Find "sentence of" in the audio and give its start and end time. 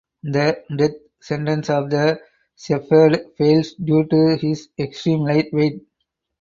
1.19-1.91